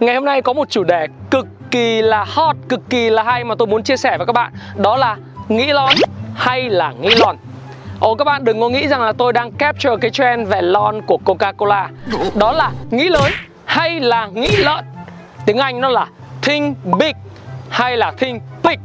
[0.00, 3.44] Ngày hôm nay có một chủ đề cực kỳ là hot, cực kỳ là hay
[3.44, 4.52] mà tôi muốn chia sẻ với các bạn.
[4.76, 5.16] Đó là
[5.48, 5.92] nghĩ lon
[6.34, 7.36] hay là nghĩ lon?
[8.00, 11.02] Ồ các bạn đừng có nghĩ rằng là tôi đang capture cái trend về lon
[11.06, 11.88] của Coca-Cola.
[12.34, 13.32] Đó là nghĩ lớn
[13.64, 14.84] hay là nghĩ lợn?
[15.46, 16.06] Tiếng Anh nó là
[16.42, 17.12] think big
[17.68, 18.78] hay là think big?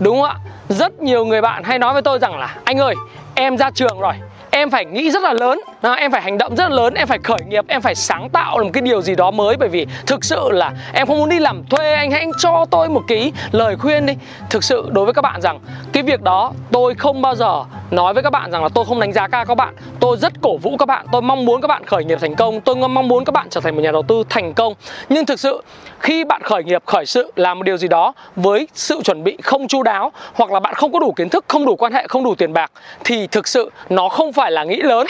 [0.00, 0.36] Đúng không ạ?
[0.68, 2.94] Rất nhiều người bạn hay nói với tôi rằng là Anh ơi,
[3.34, 4.14] em ra trường rồi
[4.50, 5.60] em phải nghĩ rất là lớn.
[5.96, 8.58] Em phải hành động rất là lớn, em phải khởi nghiệp, em phải sáng tạo
[8.58, 9.56] một cái điều gì đó mới.
[9.56, 12.88] Bởi vì thực sự là em không muốn đi làm thuê, anh hãy cho tôi
[12.88, 14.14] một cái lời khuyên đi.
[14.50, 15.60] Thực sự đối với các bạn rằng,
[15.92, 19.00] cái việc đó tôi không bao giờ nói với các bạn rằng là tôi không
[19.00, 19.74] đánh giá cao các bạn.
[20.00, 21.06] Tôi rất cổ vũ các bạn.
[21.12, 22.60] Tôi mong muốn các bạn khởi nghiệp thành công.
[22.60, 24.74] Tôi mong muốn các bạn trở thành một nhà đầu tư thành công.
[25.08, 25.62] Nhưng thực sự,
[25.98, 29.36] khi bạn khởi nghiệp, khởi sự làm một điều gì đó với sự chuẩn bị
[29.42, 32.06] không chu đáo hoặc là bạn không có đủ kiến thức, không đủ quan hệ,
[32.08, 32.72] không đủ tiền bạc,
[33.04, 35.06] thì thực sự nó không phải phải là nghĩ lớn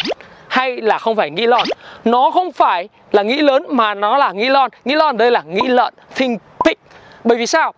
[0.48, 1.66] hay là không phải nghĩ lon
[2.04, 4.70] nó không phải là nghĩ lớn mà nó là nghĩ lon.
[4.84, 6.74] Nghĩ lon đây là nghĩ lợn, think big.
[7.24, 7.72] Bởi vì sao?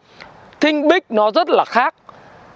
[0.61, 1.95] Think big nó rất là khác,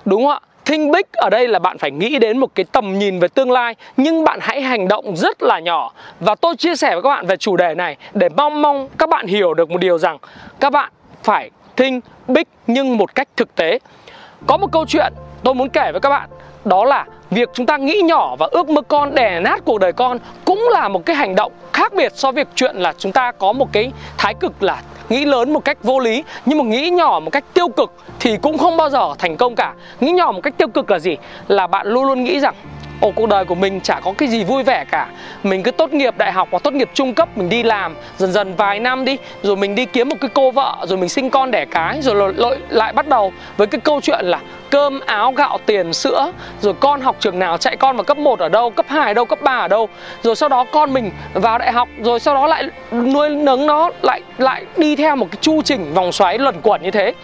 [0.05, 0.41] đúng không ạ?
[0.65, 3.51] Think big ở đây là bạn phải nghĩ đến một cái tầm nhìn về tương
[3.51, 5.93] lai, Nhưng bạn hãy hành động rất là nhỏ.
[6.21, 9.09] Và tôi chia sẻ với các bạn về chủ đề này Để mong mong các
[9.09, 10.19] bạn hiểu được một điều rằng
[10.61, 13.79] Các bạn phải think big nhưng một cách thực tế.
[14.47, 16.29] Có một câu chuyện tôi muốn kể với các bạn,
[16.65, 19.93] Đó là việc chúng ta nghĩ nhỏ và ước mơ con đè nát cuộc đời
[19.93, 23.13] con Cũng là một cái hành động khác biệt so với việc chuyện là chúng
[23.13, 26.65] ta có một cái thái cực là nghĩ lớn một cách vô lý, nhưng mà
[26.65, 29.75] nghĩ nhỏ một cách tiêu cực thì cũng không bao giờ thành công cả.
[30.01, 31.17] Nghĩ nhỏ một cách tiêu cực là gì?
[31.49, 32.55] Là bạn luôn luôn nghĩ rằng
[33.01, 35.09] Ồ cuộc đời của mình chả có cái gì vui vẻ cả.
[35.43, 38.33] Mình cứ tốt nghiệp đại học hoặc tốt nghiệp trung cấp Mình đi làm dần
[38.33, 41.31] dần vài năm đi Rồi mình đi kiếm một cái cô vợ Rồi mình sinh
[41.31, 44.41] con đẻ cái Rồi lại, lại bắt đầu với cái câu chuyện là
[44.71, 48.39] Cơm áo gạo tiền sữa Rồi con học trường nào chạy con vào cấp 1
[48.39, 49.89] ở đâu Cấp 2 ở đâu cấp 3 ở đâu.
[50.23, 53.91] Rồi sau đó con mình vào đại học Rồi sau đó lại nuôi nấng nó
[54.03, 57.15] Lại lại đi theo một cái chu trình vòng xoáy luẩn quẩn như thế.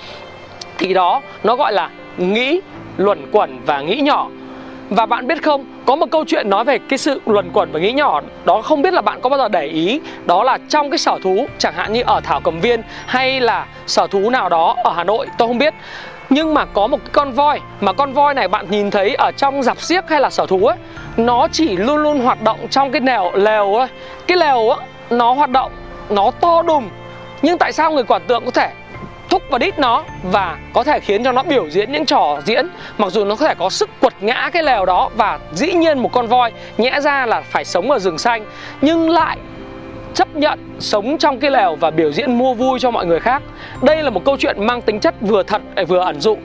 [0.78, 2.60] Thì đó nó gọi là nghĩ
[2.96, 4.28] luẩn quẩn và nghĩ nhỏ
[4.94, 7.80] và bạn biết không, có một câu chuyện nói về cái sự luẩn quẩn và
[7.80, 10.90] nghĩ nhỏ Đó không biết là bạn có bao giờ để ý Đó là trong
[10.90, 14.48] cái sở thú, chẳng hạn như ở Thảo Cầm Viên Hay là sở thú nào
[14.48, 15.74] đó ở Hà Nội, tôi không biết.
[16.30, 19.30] Nhưng mà có một cái con voi mà con voi này bạn nhìn thấy ở
[19.36, 20.76] trong dạp xiếc hay là sở thú ấy
[21.16, 23.88] nó chỉ luôn luôn hoạt động trong cái nèo lèo ấy.
[24.26, 24.76] Cái lều á
[25.10, 25.72] nó hoạt động
[26.10, 26.88] nó to đùng.
[27.42, 28.70] Nhưng tại sao người quản tượng có thể
[29.32, 32.68] thúc và đít nó và có thể khiến cho nó biểu diễn những trò diễn,
[32.98, 35.98] mặc dù nó có thể có sức quật ngã cái lèo đó và dĩ nhiên
[35.98, 38.44] một con voi nhẽ ra là phải sống ở rừng xanh,
[38.80, 39.36] nhưng lại
[40.14, 43.42] chấp nhận sống trong cái lèo và biểu diễn mua vui cho mọi người khác.
[43.82, 46.38] Đây là một câu chuyện mang tính chất vừa thật vừa ẩn dụ.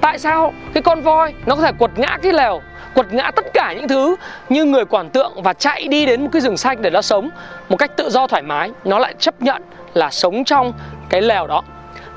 [0.00, 2.60] Tại sao cái con voi nó có thể quật ngã cái lèo
[2.94, 4.16] quật ngã tất cả những thứ
[4.48, 7.30] như người quản tượng và chạy đi đến một cái rừng xanh để nó sống
[7.68, 8.70] một cách tự do thoải mái?
[8.84, 9.62] Nó lại chấp nhận
[9.94, 10.72] là sống trong
[11.08, 11.62] cái lèo đó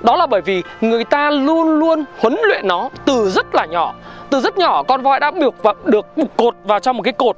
[0.01, 3.93] đó là bởi vì người ta luôn luôn huấn luyện nó từ rất là nhỏ.
[4.29, 6.05] Từ rất nhỏ, con voi đã được được
[6.37, 7.37] cột vào trong một cái cột,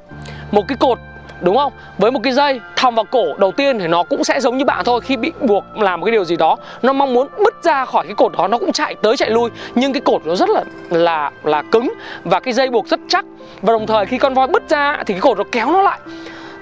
[0.51, 0.97] một cái cột,
[1.41, 1.73] đúng không?
[1.97, 4.65] Với một cái dây thòng vào cổ, đầu tiên thì nó cũng sẽ giống như
[4.65, 5.01] bạn thôi.
[5.01, 8.05] Khi bị buộc làm một cái điều gì đó, nó mong muốn bứt ra khỏi
[8.05, 9.49] cái cột đó, nó cũng chạy tới chạy lui.
[9.75, 11.93] Nhưng cái cột nó rất là là là cứng
[12.23, 13.25] và cái dây buộc rất chắc.
[13.61, 15.99] Và đồng thời khi con voi bứt ra thì cái cột nó kéo nó lại.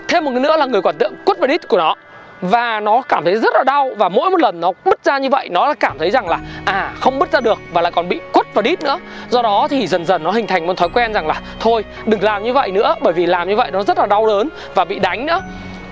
[0.08, 1.96] Thêm một cái nữa là người quản tượng quất vào đít của nó
[2.42, 5.30] và nó cảm thấy rất là đau và mỗi một lần nó bứt ra như
[5.30, 8.20] vậy, nó cảm thấy rằng là à không bứt ra được và lại còn bị
[8.34, 9.00] quất vào đít nữa.
[9.30, 12.24] Do đó thì dần dần nó hình thành một thói quen rằng là, thôi, đừng
[12.24, 14.86] làm như vậy nữa, bởi vì làm như vậy nó rất là đau đớn và
[14.86, 15.42] bị đánh nữa.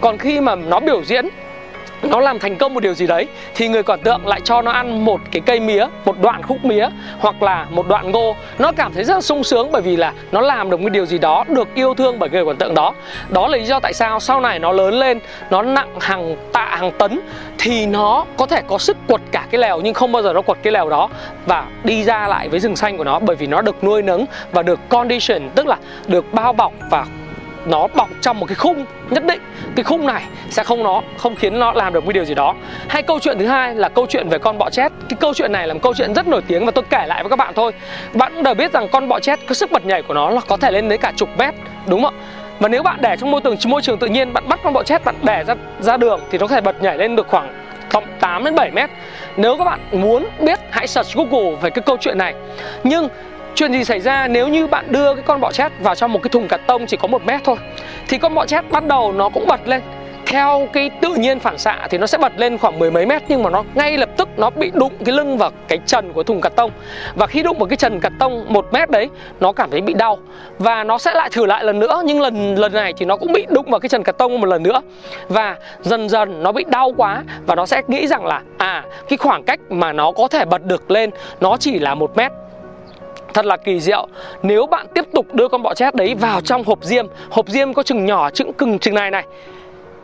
[0.01, 1.29] Còn khi mà nó biểu diễn
[2.09, 4.71] nó làm thành công một điều gì đấy thì người quản tượng lại cho nó
[4.71, 6.87] ăn một cái cây mía, một đoạn khúc mía
[7.19, 8.35] hoặc là một đoạn ngô.
[8.59, 11.05] Nó cảm thấy rất là sung sướng bởi vì là nó làm được một điều
[11.05, 12.93] gì đó, được yêu thương bởi người quản tượng đó.
[13.29, 15.19] Đó là lý do tại sao sau này nó lớn lên,
[15.49, 17.19] nó nặng hàng tạ, hàng tấn
[17.57, 20.41] thì nó có thể có sức quật cả cái lèo nhưng không bao giờ nó
[20.41, 21.09] quật cái lèo đó
[21.45, 24.25] và đi ra lại với rừng xanh của nó bởi vì nó được nuôi nấng
[24.51, 27.05] và được condition, tức là được bao bọc và
[27.65, 29.41] nó bọc trong một cái khung nhất định
[29.75, 32.55] cái khung này sẽ không nó không khiến nó làm được một điều gì đó.
[32.87, 34.91] Hay câu chuyện thứ hai là câu chuyện về con bọ chét.
[35.09, 37.23] Cái câu chuyện này là một câu chuyện rất nổi tiếng và tôi kể lại
[37.23, 37.71] với các bạn thôi.
[38.13, 40.41] Bạn cũng đều biết rằng con bọ chét cái sức bật nhảy của nó là
[40.47, 41.53] có thể lên đến cả chục mét
[41.87, 42.23] đúng không ạ?
[42.59, 44.83] Và nếu bạn để trong môi trường môi trường tự nhiên bạn bắt con bọ
[44.83, 47.53] chét, bạn để ra ra đường thì nó có thể bật nhảy lên được khoảng
[47.91, 48.89] tổng 8 đến 7 mét.
[49.37, 52.33] Nếu các bạn muốn biết hãy search Google về cái câu chuyện này.
[52.83, 53.09] Nhưng
[53.55, 56.19] chuyện gì xảy ra nếu như bạn đưa cái con bọ chét vào trong một
[56.23, 57.55] cái thùng cắt tông chỉ có một mét thôi,
[58.07, 59.81] thì con bọ chét bắt đầu nó cũng bật lên.
[60.27, 63.23] Theo cái tự nhiên phản xạ thì nó sẽ bật lên khoảng mười mấy mét,
[63.27, 66.23] nhưng mà nó ngay lập tức nó bị đụng cái lưng vào cái trần của
[66.23, 66.71] thùng cắt tông.
[67.15, 69.09] Và khi đụng vào cái trần cắt tông một mét đấy,
[69.39, 70.17] nó cảm thấy bị đau.
[70.59, 73.33] Và nó sẽ lại thử lại lần nữa, nhưng lần lần này thì nó cũng
[73.33, 74.81] bị đụng vào cái trần cắt tông một lần nữa.
[75.27, 79.17] Và dần dần nó bị đau quá, và nó sẽ nghĩ rằng là à cái
[79.17, 81.09] khoảng cách mà nó có thể bật được lên
[81.39, 82.31] nó chỉ là một mét
[83.35, 84.07] thật là kỳ diệu.
[84.43, 87.73] Nếu bạn tiếp tục đưa con bọ chét đấy vào trong hộp diêm hộp diêm
[87.73, 89.25] có chừng nhỏ, chừng cừng, chừng này này,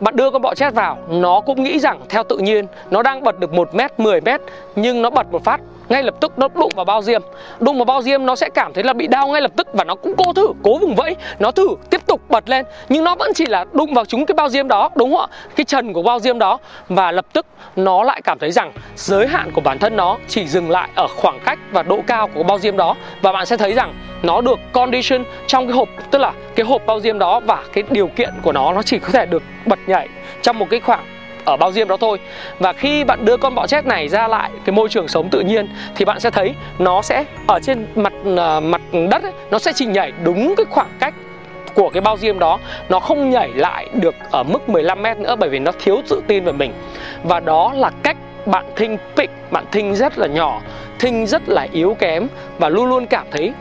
[0.00, 3.22] bạn đưa con bọ chét vào, nó cũng nghĩ rằng theo tự nhiên, nó đang
[3.22, 4.40] bật được 1 mét 10 mét,
[4.76, 5.60] nhưng nó bật một phát
[5.92, 7.22] ngay lập tức nó đụng vào bao diêm.
[7.60, 9.84] Đụng vào bao diêm nó sẽ cảm thấy là bị đau ngay lập tức và
[9.84, 11.16] nó cũng cố thử, cố vùng vẫy.
[11.38, 14.34] Nó thử tiếp tục bật lên, nhưng nó vẫn chỉ là đụng vào chúng cái
[14.34, 15.36] bao diêm đó, đúng không ạ?
[15.56, 16.58] Cái trần của bao diêm đó.
[16.88, 17.46] Và lập tức
[17.76, 21.06] nó lại cảm thấy rằng giới hạn của bản thân nó chỉ dừng lại ở
[21.16, 22.96] khoảng cách và độ cao của bao diêm đó.
[23.22, 26.82] Và bạn sẽ thấy rằng nó được condition trong cái hộp, tức là cái hộp
[26.86, 29.78] bao diêm đó và cái điều kiện của nó nó chỉ có thể được bật
[29.86, 30.08] nhảy
[30.42, 31.04] trong một cái khoảng
[31.44, 32.18] ở bao diêm đó thôi.
[32.58, 35.40] Và khi bạn đưa con bọ chét này ra lại cái môi trường sống tự
[35.40, 38.80] nhiên thì bạn sẽ thấy nó sẽ ở trên mặt uh, mặt
[39.10, 41.14] đất ấy, nó sẽ chỉ nhảy đúng cái khoảng cách
[41.74, 42.58] của cái bao diêm đó.
[42.88, 46.22] Nó không nhảy lại được ở mức 15 mét nữa bởi vì nó thiếu tự
[46.26, 46.72] tin về mình.
[47.22, 48.16] Và đó là cách
[48.46, 50.60] bạn thinh pịnh bạn thinh rất là nhỏ
[50.98, 52.26] thinh rất là yếu kém
[52.58, 53.52] và luôn luôn cảm thấy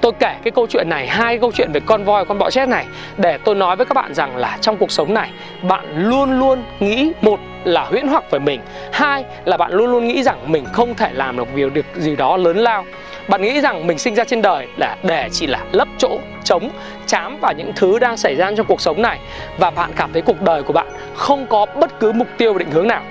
[0.00, 2.68] tôi kể cái câu chuyện này, hai câu chuyện về con voi, con bọ chét
[2.68, 5.30] này, để tôi nói với các bạn rằng là trong cuộc sống này,
[5.62, 8.60] bạn luôn luôn nghĩ một là huyễn hoặc về mình,
[8.92, 12.16] hai là bạn luôn luôn nghĩ rằng mình không thể làm được việc được gì
[12.16, 12.84] đó lớn lao.
[13.28, 16.70] Bạn nghĩ rằng mình sinh ra trên đời là để chỉ là lấp chỗ, trống,
[17.06, 19.18] chám vào những thứ đang xảy ra trong cuộc sống này,
[19.58, 22.58] và bạn cảm thấy cuộc đời của bạn không có bất cứ mục tiêu và
[22.58, 23.02] định hướng nào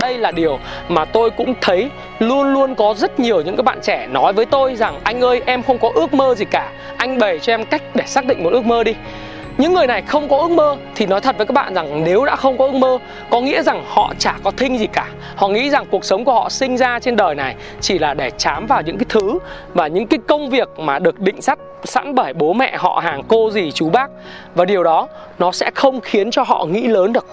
[0.00, 0.58] đây là điều
[0.88, 4.46] mà tôi cũng thấy luôn luôn có rất nhiều những các bạn trẻ nói với
[4.46, 6.72] tôi rằng, anh ơi, em không có ước mơ gì cả.
[6.96, 8.94] Anh bày cho em cách để xác định một ước mơ đi.
[9.58, 12.24] Những người này không có ước mơ thì nói thật với các bạn rằng nếu
[12.24, 12.98] đã không có ước mơ,
[13.30, 15.08] có nghĩa rằng họ chả có thinh gì cả.
[15.36, 18.30] Họ nghĩ rằng cuộc sống của họ sinh ra trên đời này chỉ là để
[18.30, 19.38] chám vào những cái thứ
[19.74, 23.22] và những cái công việc mà được định sẵn sẵn bởi bố mẹ họ, hàng
[23.28, 24.10] cô dì, chú bác.
[24.54, 25.08] Và điều đó
[25.38, 27.26] nó sẽ không khiến cho họ nghĩ lớn được.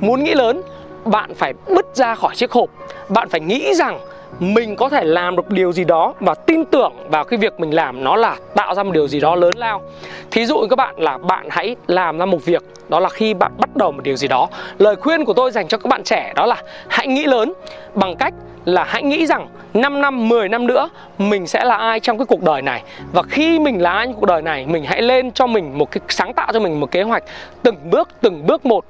[0.00, 0.62] Muốn nghĩ lớn
[1.06, 2.70] bạn phải bứt ra khỏi chiếc hộp.
[3.08, 3.98] Bạn phải nghĩ rằng
[4.40, 7.74] mình có thể làm được điều gì đó và tin tưởng vào cái việc mình
[7.74, 9.82] làm nó là tạo ra một điều gì đó lớn lao.
[10.30, 13.52] Thí dụ các bạn là bạn hãy làm ra một việc đó là khi bạn
[13.58, 14.48] bắt đầu một điều gì đó.
[14.78, 17.52] Lời khuyên của tôi dành cho các bạn trẻ đó là hãy nghĩ lớn
[17.94, 20.88] bằng cách là hãy nghĩ rằng 5 năm, 10 năm nữa
[21.18, 22.82] mình sẽ là ai trong cái cuộc đời này.
[23.12, 25.90] Và khi mình là ai trong cuộc đời này Mình hãy lên cho mình một
[25.90, 27.24] cái sáng tạo cho mình một kế hoạch
[27.62, 28.84] Từng bước, từng bước một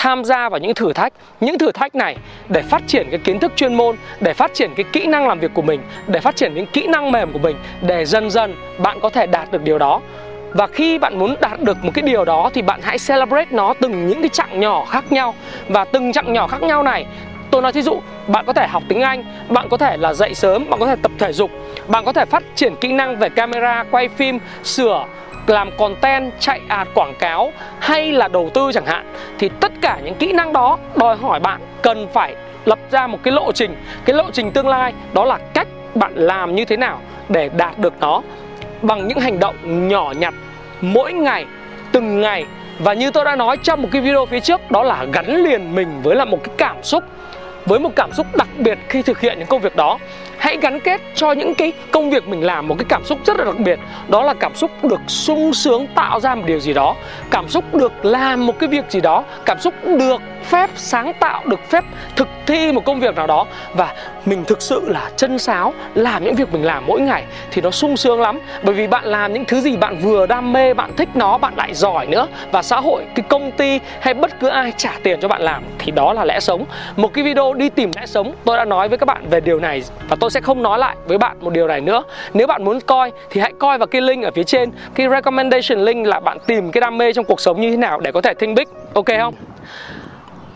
[0.00, 2.16] tham gia vào những thử thách những thử thách này
[2.48, 5.38] để phát triển cái kiến thức chuyên môn để phát triển cái kỹ năng làm
[5.38, 8.54] việc của mình để phát triển những kỹ năng mềm của mình để dần dần
[8.78, 10.00] bạn có thể đạt được điều đó.
[10.52, 13.74] Và khi bạn muốn đạt được một cái điều đó thì bạn hãy celebrate nó
[13.80, 15.34] từng những cái chặng nhỏ khác nhau.
[15.68, 17.06] Và từng chặng nhỏ khác nhau này
[17.50, 20.34] Tôi nói thí dụ, bạn có thể học tiếng Anh, bạn có thể là dậy
[20.34, 21.50] sớm, bạn có thể tập thể dục,
[21.88, 25.04] bạn có thể phát triển kỹ năng về camera, quay phim, sửa
[25.46, 29.98] làm content, chạy ad quảng cáo hay là đầu tư chẳng hạn thì tất cả
[30.04, 33.76] những kỹ năng đó đòi hỏi bạn cần phải lập ra một cái lộ trình.
[34.04, 37.78] Cái lộ trình tương lai đó là cách bạn làm như thế nào để đạt
[37.78, 38.22] được nó
[38.82, 40.34] bằng những hành động nhỏ nhặt
[40.80, 41.46] mỗi ngày
[41.92, 42.44] từng ngày.
[42.78, 45.74] Và như tôi đã nói trong một cái video phía trước đó là gắn liền
[45.74, 47.04] mình với là một cái cảm xúc
[47.66, 49.98] với một cảm xúc đặc biệt khi thực hiện những công việc đó
[50.40, 53.36] hãy gắn kết cho những cái công việc mình làm một cái cảm xúc rất
[53.36, 53.78] là đặc biệt.
[54.08, 56.96] Đó là cảm xúc được sung sướng, tạo ra một điều gì đó.
[57.30, 59.24] Cảm xúc được làm một cái việc gì đó.
[59.44, 61.84] Cảm xúc được phép sáng tạo, được phép
[62.16, 63.94] thực thi một công việc nào đó và
[64.24, 67.70] mình thực sự là chân sáo, làm những việc mình làm mỗi ngày thì nó
[67.70, 68.40] sung sướng lắm.
[68.62, 71.52] Bởi vì bạn làm những thứ gì bạn vừa đam mê, bạn thích nó, bạn
[71.56, 75.20] lại giỏi nữa và xã hội, cái công ty hay bất cứ ai trả tiền
[75.20, 76.64] cho bạn làm thì đó là lẽ sống.
[76.96, 79.60] Một cái video đi tìm lẽ sống, tôi đã nói với các bạn về điều
[79.60, 82.02] này và tôi sẽ không nói lại với bạn một điều này nữa.
[82.34, 84.70] Nếu bạn muốn coi thì hãy coi vào cái link ở phía trên.
[84.94, 88.00] Cái recommendation link là bạn tìm cái đam mê trong cuộc sống như thế nào
[88.00, 89.34] để có thể thinh bích ok không?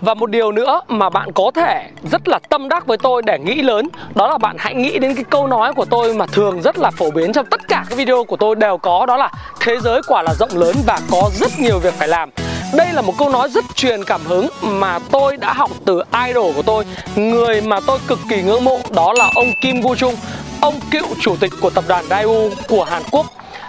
[0.05, 3.39] Và một điều nữa mà bạn có thể rất là tâm đắc với tôi để
[3.39, 6.63] nghĩ lớn, Đó là bạn hãy nghĩ đến cái câu nói của tôi mà thường
[6.63, 9.31] rất là phổ biến trong tất cả các video của tôi đều có, Đó là
[9.61, 12.31] thế giới quả là rộng lớn và có rất nhiều việc phải làm.
[12.77, 16.55] Đây là một câu nói rất truyền cảm hứng mà tôi đã học từ idol
[16.57, 16.85] của tôi,
[17.17, 20.15] Người mà tôi cực kỳ ngưỡng mộ, đó là ông Kim Gu Chung,
[20.61, 23.27] Ông cựu chủ tịch của tập đoàn Daewoo của Hàn Quốc.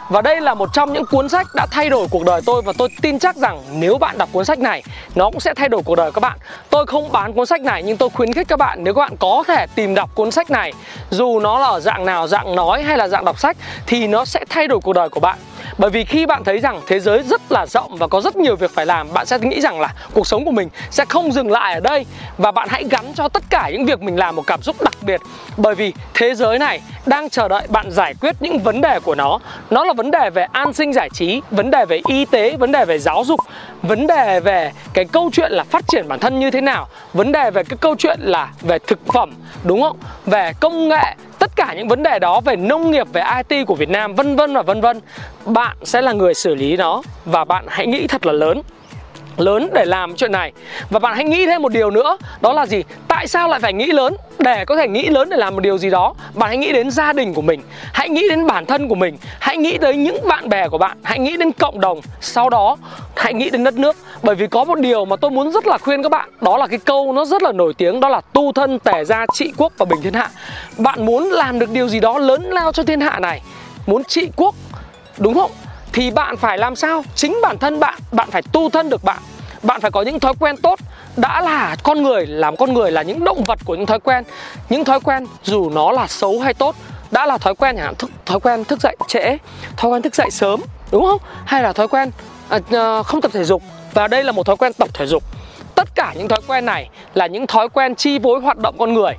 [0.09, 2.73] Và đây là một trong những cuốn sách đã thay đổi cuộc đời tôi Và
[2.77, 4.83] tôi tin chắc rằng nếu bạn đọc cuốn sách này
[5.15, 6.37] Nó cũng sẽ thay đổi cuộc đời các bạn.
[6.69, 9.15] Tôi không bán cuốn sách này nhưng tôi khuyến khích các bạn Nếu các bạn
[9.19, 10.73] có thể tìm đọc cuốn sách này
[11.09, 13.57] Dù nó là ở dạng nào, dạng nói hay là dạng đọc sách
[13.87, 15.37] Thì nó sẽ thay đổi cuộc đời của bạn
[15.77, 18.55] bởi vì khi bạn thấy rằng thế giới rất là rộng và có rất nhiều
[18.55, 21.51] việc phải làm Bạn sẽ nghĩ rằng là cuộc sống của mình sẽ không dừng
[21.51, 22.05] lại ở đây.
[22.37, 24.93] Và bạn hãy gắn cho tất cả những việc mình làm một cảm xúc đặc
[25.01, 25.21] biệt.
[25.57, 29.15] Bởi vì thế giới này đang chờ đợi bạn giải quyết những vấn đề của
[29.15, 29.39] nó.
[29.69, 32.71] Nó là vấn đề về an sinh giải trí, vấn đề về y tế, vấn
[32.71, 33.39] đề về giáo dục
[33.81, 37.31] Vấn đề về cái câu chuyện là phát triển bản thân như thế nào Vấn
[37.31, 39.97] đề về cái câu chuyện là về thực phẩm, đúng không?
[40.25, 43.75] Về công nghệ, tất cả những vấn đề đó về nông nghiệp, về IT của
[43.75, 45.01] Việt Nam, vân vân và vân vân.
[45.45, 48.61] Bạn sẽ là người xử lý nó và bạn hãy nghĩ thật là lớn
[49.37, 50.51] lớn để làm chuyện này.
[50.89, 52.83] Và bạn hãy nghĩ thêm một điều nữa, đó là gì?
[53.07, 55.77] Tại sao lại phải nghĩ lớn để có thể nghĩ lớn để làm một điều
[55.77, 56.13] gì đó?
[56.33, 57.61] Bạn hãy nghĩ đến gia đình của mình,
[57.93, 60.97] hãy nghĩ đến bản thân của mình, hãy nghĩ tới những bạn bè của bạn,
[61.03, 61.99] hãy nghĩ đến cộng đồng.
[62.21, 62.77] Sau đó,
[63.15, 63.95] hãy nghĩ đến đất nước.
[64.23, 66.67] Bởi vì có một điều mà tôi muốn rất là khuyên các bạn, đó là
[66.67, 69.73] cái câu nó rất là nổi tiếng, đó là tu thân tể gia trị quốc
[69.77, 70.29] và bình thiên hạ.
[70.77, 73.41] Bạn muốn làm được điều gì đó lớn lao cho thiên hạ này?
[73.87, 74.55] Muốn trị quốc,
[75.17, 75.51] đúng không?
[75.95, 77.03] Thì bạn phải làm sao?
[77.15, 79.19] Chính bản thân bạn bạn phải tu thân được bạn.
[79.63, 80.79] Bạn phải có những thói quen tốt.
[81.17, 84.23] Đã là con người làm con người là những động vật của những thói quen.
[84.69, 86.75] Những thói quen dù nó là xấu hay tốt
[87.11, 89.37] đã là thói quen chẳng hạn thức, thói quen thức dậy trễ
[89.77, 90.61] thói quen thức dậy sớm
[90.91, 91.21] đúng không?
[91.45, 92.11] Hay là thói quen
[92.49, 93.63] à, à, không tập thể dục?
[93.93, 95.23] Và đây là một thói quen tập thể dục.
[95.75, 98.93] Tất cả những thói quen này là những thói quen chi phối hoạt động con
[98.93, 99.13] người.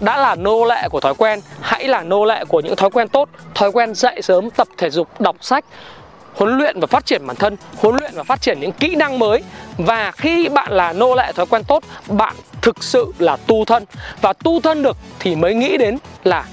[0.00, 3.08] Đã là nô lệ của thói quen hãy là nô lệ của những thói quen
[3.08, 3.28] tốt.
[3.54, 5.64] Thói quen dậy sớm tập thể dục đọc sách
[6.38, 9.18] huấn luyện và phát triển bản thân, huấn luyện và phát triển những kỹ năng
[9.18, 9.42] mới.
[9.78, 13.84] Và khi bạn là nô lệ thói quen tốt, bạn thực sự là tu thân.
[14.20, 16.44] Và tu thân được thì mới nghĩ đến là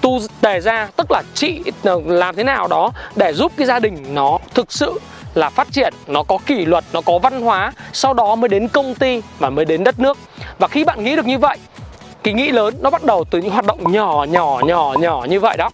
[0.00, 3.78] tu đề ra, tức là chị ờ, làm thế nào đó để giúp cái gia
[3.78, 5.00] đình nó thực sự
[5.34, 8.68] là phát triển, nó có kỷ luật, nó có văn hóa, sau đó mới đến
[8.68, 10.18] công ty và mới đến đất nước.
[10.58, 11.58] Và khi bạn nghĩ được như vậy,
[12.22, 15.40] cái nghĩ lớn nó bắt đầu từ những hoạt động nhỏ nhỏ nhỏ nhỏ như
[15.40, 15.70] vậy đó.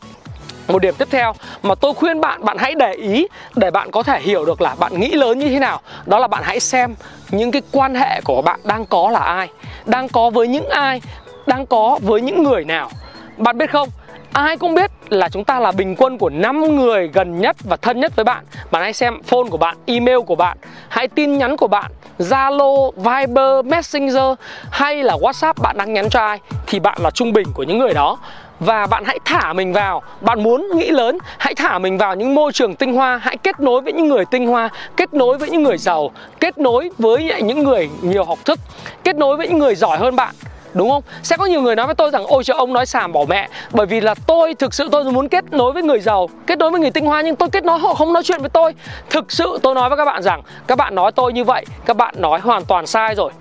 [0.69, 4.03] Một điểm tiếp theo mà tôi khuyên bạn bạn hãy để ý để bạn có
[4.03, 5.81] thể hiểu được là bạn nghĩ lớn như thế nào.
[6.07, 6.95] Đó là bạn hãy xem
[7.31, 9.49] những cái quan hệ của bạn đang có là ai
[9.87, 11.03] đang có với những ai
[11.47, 12.91] đang có với những người nào.
[13.37, 13.89] Bạn biết không?
[14.33, 17.77] Ai cũng biết là chúng ta là bình quân của 5 người gần nhất và
[17.77, 18.45] thân nhất với bạn.
[18.71, 22.91] Bạn hãy xem phone của bạn, email của bạn Hãy tin nhắn của bạn Zalo,
[22.91, 24.35] Viber, Messenger
[24.71, 27.79] hay là WhatsApp bạn đang nhắn cho ai Thì bạn là trung bình của những
[27.79, 28.19] người đó
[28.61, 30.03] và bạn hãy thả mình vào.
[30.21, 33.19] Bạn muốn nghĩ lớn, hãy thả mình vào những môi trường tinh hoa.
[33.23, 36.11] Hãy kết nối với những người tinh hoa, kết nối với những người giàu,
[36.41, 38.59] kết nối với những người nhiều học thức,
[39.05, 40.35] kết nối với những người giỏi hơn bạn.
[40.75, 41.03] Đúng không?
[41.23, 43.49] Sẽ có nhiều người nói với tôi rằng, Ôi trời, ông nói xàm bỏ mẹ.
[43.73, 46.71] Bởi vì là tôi, thực sự tôi muốn kết nối với người giàu, Kết nối
[46.71, 48.75] với người tinh hoa, Nhưng tôi kết nối, họ không nói chuyện với tôi.
[49.11, 51.97] Thực sự tôi nói với các bạn rằng, Các bạn nói tôi như vậy, Các
[51.97, 53.33] bạn nói hoàn toàn sai rồi.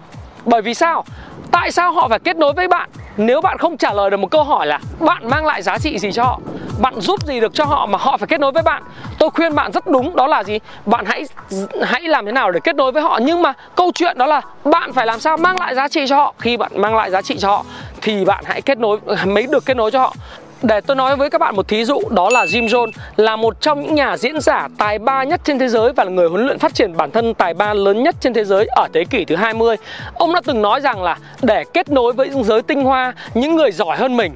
[0.45, 1.03] Bởi vì sao?
[1.51, 2.89] Tại sao họ phải kết nối với bạn?
[3.17, 5.99] Nếu bạn không trả lời được một câu hỏi là Bạn mang lại giá trị
[5.99, 6.39] gì cho họ,
[6.81, 8.83] Bạn giúp gì được cho họ mà họ phải kết nối với bạn,
[9.19, 10.59] Tôi khuyên bạn rất đúng, đó là gì?
[10.85, 11.23] Bạn hãy
[11.83, 13.19] hãy làm thế nào để kết nối với họ.
[13.23, 16.15] Nhưng mà câu chuyện đó là Bạn phải làm sao mang lại giá trị cho
[16.17, 16.33] họ.
[16.39, 17.65] Khi bạn mang lại giá trị cho họ,
[18.01, 20.13] Thì bạn hãy kết nối, mới được kết nối cho họ
[20.61, 23.61] để tôi nói với các bạn một thí dụ đó là Jim Jones là một
[23.61, 26.45] trong những nhà diễn giả tài ba nhất trên thế giới và là người huấn
[26.45, 29.25] luyện phát triển bản thân tài ba lớn nhất trên thế giới ở thế kỷ
[29.25, 29.75] thứ 20.
[30.13, 33.55] Ông đã từng nói rằng là để kết nối với những giới tinh hoa, những
[33.55, 34.35] người giỏi hơn mình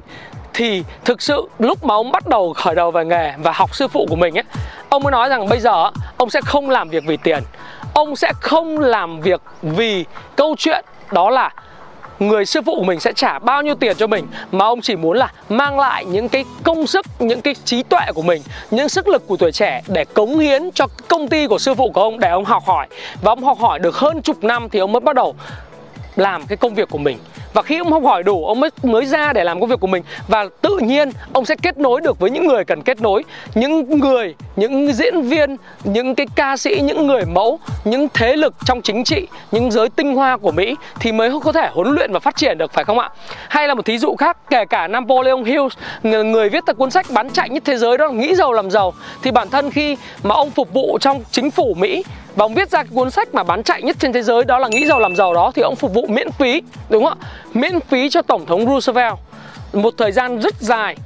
[0.54, 3.88] thì thực sự lúc mà ông bắt đầu khởi đầu về nghề và học sư
[3.88, 4.44] phụ của mình ấy,
[4.88, 7.42] ông mới nói rằng bây giờ ông sẽ không làm việc vì tiền.
[7.94, 10.04] Ông sẽ không làm việc vì
[10.36, 11.50] câu chuyện đó là
[12.18, 14.96] người sư phụ của mình sẽ trả bao nhiêu tiền cho mình mà ông chỉ
[14.96, 18.88] muốn là mang lại những cái công sức, những cái trí tuệ của mình, những
[18.88, 22.02] sức lực của tuổi trẻ để cống hiến cho công ty của sư phụ của
[22.02, 22.86] ông để ông học hỏi.
[23.22, 25.34] Và ông học hỏi được hơn chục năm thì ông mới bắt đầu
[26.16, 27.18] làm cái công việc của mình
[27.52, 29.86] và khi ông học hỏi đủ ông mới mới ra để làm công việc của
[29.86, 30.02] mình.
[30.28, 33.24] Và tự nhiên ông sẽ kết nối được với những người cần kết nối.
[33.54, 38.54] Những người những diễn viên những cái ca sĩ những người mẫu những thế lực
[38.64, 42.12] trong chính trị những giới tinh hoa của mỹ thì mới có thể huấn luyện
[42.12, 43.10] và phát triển được phải không ạ?
[43.48, 45.62] Hay là một thí dụ khác kể cả napoleon hill
[46.02, 48.70] người, người viết ra cuốn sách bán chạy nhất thế giới đó nghĩ giàu làm
[48.70, 48.92] giàu
[49.22, 52.04] thì bản thân khi mà ông phục vụ trong chính phủ mỹ
[52.36, 54.58] và ông viết ra cái cuốn sách mà bán chạy nhất trên thế giới, đó
[54.58, 57.28] là nghĩ giàu làm giàu đó, thì ông phục vụ miễn phí, đúng không ạ?
[57.54, 59.14] Miễn phí cho tổng thống Roosevelt.
[59.72, 60.96] Một thời gian rất dài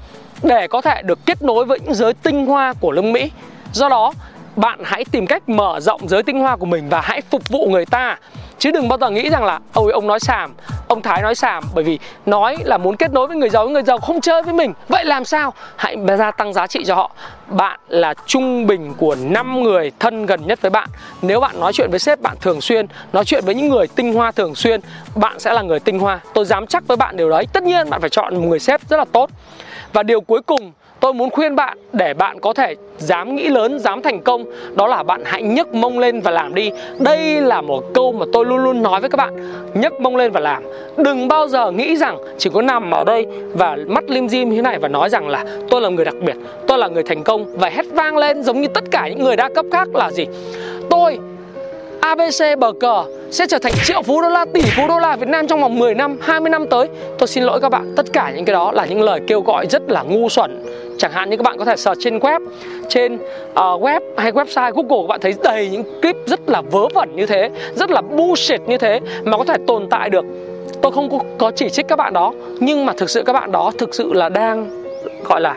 [0.42, 3.30] để có thể được kết nối với những giới tinh hoa của nước Mỹ.
[3.72, 4.12] Do đó,
[4.56, 7.66] bạn hãy tìm cách mở rộng giới tinh hoa của mình và hãy phục vụ
[7.70, 8.18] người ta
[8.58, 10.54] chứ đừng bao giờ nghĩ rằng là, ôi, ông nói xàm,
[10.88, 11.64] ông thái nói xàm.
[11.74, 14.54] Bởi vì nói là muốn kết nối với người giàu người giàu không chơi với
[14.54, 14.72] mình.
[14.88, 15.52] Vậy làm sao?
[15.76, 17.10] Hãy gia tăng giá trị cho họ.
[17.46, 20.88] Bạn là trung bình của 5 người thân gần nhất với bạn.
[21.22, 24.14] Nếu bạn nói chuyện với sếp bạn thường xuyên, nói chuyện với những người tinh
[24.14, 24.80] hoa thường xuyên,
[25.14, 26.20] bạn sẽ là người tinh hoa.
[26.34, 27.46] Tôi dám chắc với bạn điều đấy.
[27.52, 29.30] Tất nhiên bạn phải chọn một người sếp rất là tốt.
[29.92, 30.72] Và điều cuối cùng
[31.06, 34.44] tôi muốn khuyên bạn để bạn có thể dám nghĩ lớn, dám thành công
[34.74, 38.26] Đó là bạn hãy nhấc mông lên và làm đi Đây là một câu mà
[38.32, 40.62] tôi luôn luôn nói với các bạn nhấc mông lên và làm
[40.96, 44.56] Đừng bao giờ nghĩ rằng chỉ có nằm ở đây và mắt lim dim như
[44.56, 46.36] thế này và nói rằng là tôi là người đặc biệt
[46.66, 49.36] Tôi là người thành công và hét vang lên giống như tất cả những người
[49.36, 50.26] đa cấp khác là gì
[50.90, 51.18] Tôi
[52.00, 55.28] ABC bờ cờ sẽ trở thành triệu phú đô la, tỷ phú đô la Việt
[55.28, 56.88] Nam trong vòng 10 năm, 20 năm tới.
[57.18, 59.66] Tôi xin lỗi các bạn, tất cả những cái đó là những lời kêu gọi
[59.66, 60.62] rất là ngu xuẩn.
[60.98, 62.40] Chẳng hạn như các bạn có thể search trên web,
[62.88, 66.88] trên uh, web hay website Google các bạn thấy đầy những clip rất là vớ
[66.94, 70.24] vẩn như thế, rất là bullshit như thế mà có thể tồn tại được.
[70.82, 73.72] Tôi không có, chỉ trích các bạn đó, nhưng mà thực sự các bạn đó
[73.78, 74.84] thực sự là đang
[75.24, 75.56] gọi là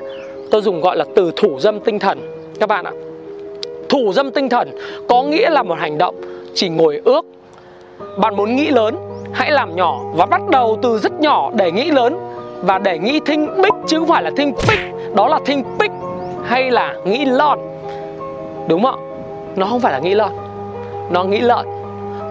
[0.51, 2.19] tôi dùng gọi là từ thủ dâm tinh thần
[2.59, 2.91] các bạn ạ.
[3.89, 4.77] Thủ dâm tinh thần
[5.07, 6.15] có nghĩa là một hành động
[6.53, 7.25] chỉ ngồi ước
[8.17, 8.95] bạn muốn nghĩ lớn
[9.33, 12.17] hãy làm nhỏ và bắt đầu từ rất nhỏ để nghĩ lớn
[12.61, 14.79] và để nghĩ thinh bích chứ không phải là thinh bích
[15.15, 15.91] đó là think big
[16.43, 17.59] hay là nghĩ lon
[18.67, 18.99] đúng không
[19.55, 20.31] nó không phải là nghĩ lon
[21.09, 21.65] nó nghĩ lợn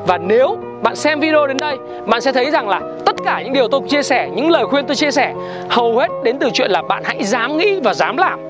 [0.06, 3.52] và nếu bạn xem video đến đây, bạn sẽ thấy rằng là tất cả những
[3.52, 5.34] điều tôi chia sẻ, những lời khuyên tôi chia sẻ,
[5.68, 8.40] hầu hết đến từ chuyện là bạn hãy dám nghĩ và dám làm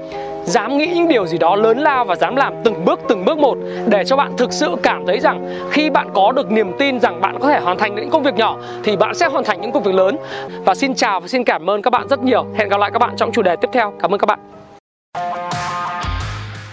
[0.49, 3.39] dám nghĩ những điều gì đó lớn lao và dám làm từng bước từng bước
[3.39, 7.01] một để cho bạn thực sự cảm thấy rằng khi bạn có được niềm tin
[7.01, 9.61] rằng bạn có thể hoàn thành những công việc nhỏ thì bạn sẽ hoàn thành
[9.61, 10.17] những công việc lớn.
[10.65, 12.47] Và xin chào và xin cảm ơn các bạn rất nhiều.
[12.59, 13.93] Hẹn gặp lại các bạn trong chủ đề tiếp theo.
[14.01, 14.39] Cảm ơn các bạn.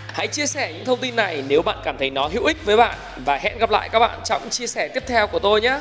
[0.08, 2.78] Hãy chia sẻ những thông tin này nếu bạn cảm thấy nó hữu ích với
[2.78, 2.96] bạn.
[3.26, 5.78] Và hẹn gặp lại các bạn trong chia sẻ tiếp theo của tôi nhé.